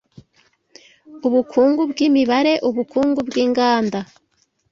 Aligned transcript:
ubukungu 1.27 1.81
bw’imibare 1.91 2.53
ubukungu 2.69 3.19
bw’inganda 3.27 3.99